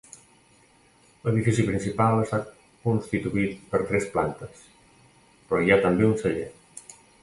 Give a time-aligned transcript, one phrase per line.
[1.27, 2.41] L'edifici principal està
[2.87, 4.67] constituït per tres plantes,
[5.29, 6.53] però hi ha també un celler.